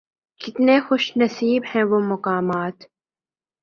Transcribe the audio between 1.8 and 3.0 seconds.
وہ مقامات